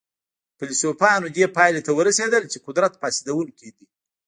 [0.57, 3.85] فلسفیانو دې پایلې ته ورسېدل چې قدرت فاسدونکی دی.